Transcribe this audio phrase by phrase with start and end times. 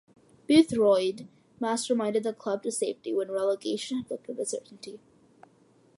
[0.49, 1.27] Boothroyd
[1.61, 4.99] masterminded the club to safety when relegation had looked a certainty.